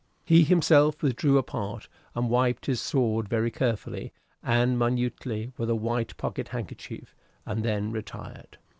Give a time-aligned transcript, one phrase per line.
[0.25, 6.17] He himself withdrew apart and wiped his sword very carefully and minutely with a white
[6.17, 8.57] pocket handkerchief, and then retired.